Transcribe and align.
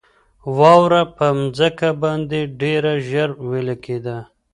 واوره 0.57 1.01
په 1.17 1.25
مځکه 1.39 1.89
باندې 2.01 2.39
ډېره 2.61 2.93
ژر 3.09 3.29
ویلي 3.49 3.75
کېده. 3.85 4.17